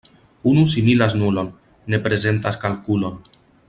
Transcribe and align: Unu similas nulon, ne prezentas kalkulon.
Unu 0.51 0.63
similas 0.71 1.15
nulon, 1.21 1.53
ne 1.95 2.03
prezentas 2.09 2.61
kalkulon. 2.67 3.25